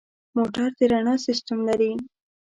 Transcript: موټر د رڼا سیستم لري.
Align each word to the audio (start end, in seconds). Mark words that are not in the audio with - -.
موټر 0.35 0.67
د 0.77 0.79
رڼا 0.91 1.15
سیستم 1.25 1.59
لري. 1.69 1.91